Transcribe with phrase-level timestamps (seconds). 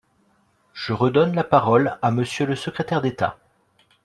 [0.73, 3.37] Je redonne la parole à Monsieur le secrétaire d’État.